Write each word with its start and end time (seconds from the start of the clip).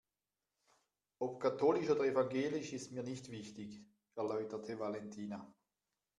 Ob 1.19 1.37
katholisch 1.39 1.91
oder 1.91 2.05
evangelisch 2.05 2.73
ist 2.73 2.91
mir 2.91 3.03
nicht 3.03 3.29
wichtig, 3.29 3.83
erläuterte 4.15 4.79
Valentina. 4.79 5.53